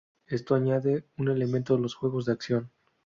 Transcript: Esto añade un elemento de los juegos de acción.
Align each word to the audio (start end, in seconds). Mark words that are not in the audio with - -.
Esto 0.25 0.55
añade 0.55 1.05
un 1.19 1.29
elemento 1.29 1.75
de 1.75 1.81
los 1.83 1.93
juegos 1.93 2.25
de 2.25 2.31
acción. 2.31 2.71